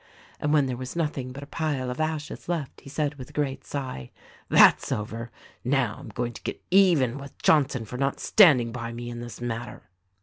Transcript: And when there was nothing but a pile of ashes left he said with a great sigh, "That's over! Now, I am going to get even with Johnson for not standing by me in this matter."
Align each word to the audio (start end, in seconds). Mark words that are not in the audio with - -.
And 0.39 0.51
when 0.51 0.65
there 0.65 0.77
was 0.77 0.95
nothing 0.95 1.31
but 1.31 1.43
a 1.43 1.45
pile 1.45 1.91
of 1.91 1.99
ashes 2.01 2.49
left 2.49 2.81
he 2.81 2.89
said 2.89 3.19
with 3.19 3.29
a 3.29 3.33
great 3.33 3.63
sigh, 3.63 4.09
"That's 4.49 4.91
over! 4.91 5.29
Now, 5.63 5.97
I 5.97 5.99
am 5.99 6.09
going 6.09 6.33
to 6.33 6.41
get 6.41 6.59
even 6.71 7.19
with 7.19 7.37
Johnson 7.43 7.85
for 7.85 7.97
not 7.97 8.19
standing 8.19 8.71
by 8.71 8.93
me 8.93 9.11
in 9.11 9.19
this 9.19 9.39
matter." 9.39 9.83